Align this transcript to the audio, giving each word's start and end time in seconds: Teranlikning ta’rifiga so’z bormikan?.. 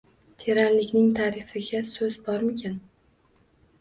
Teranlikning 0.43 1.11
ta’rifiga 1.21 1.83
so’z 1.93 2.19
bormikan?.. 2.31 2.81